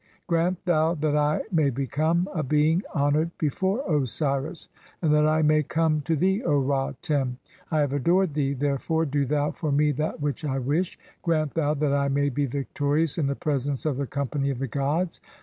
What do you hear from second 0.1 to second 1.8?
1 Grant thou that I may